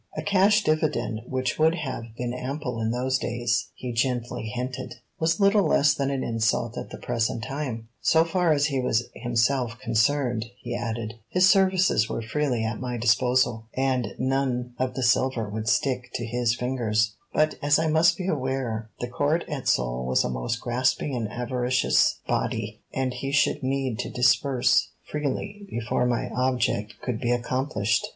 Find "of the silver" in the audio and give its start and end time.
14.79-15.47